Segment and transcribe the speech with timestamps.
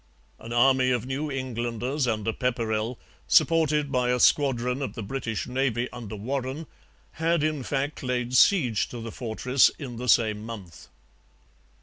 [0.39, 5.87] An army of New Englanders under Pepperrell, supported by a squadron of the British Navy
[5.93, 6.65] under Warren,
[7.11, 10.87] had in fact laid siege to the fortress in the same month.